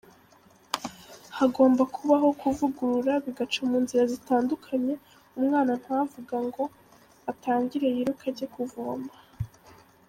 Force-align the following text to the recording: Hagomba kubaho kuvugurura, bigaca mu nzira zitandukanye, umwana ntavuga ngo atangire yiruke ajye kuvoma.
Hagomba 1.37 1.83
kubaho 1.95 2.27
kuvugurura, 2.41 3.13
bigaca 3.23 3.61
mu 3.69 3.77
nzira 3.83 4.03
zitandukanye, 4.13 4.93
umwana 5.37 5.71
ntavuga 5.81 6.35
ngo 6.47 6.63
atangire 7.31 7.87
yiruke 7.95 8.25
ajye 8.31 8.47
kuvoma. 8.55 9.11